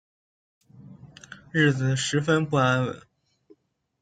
[1.51, 3.03] 日子十分不安稳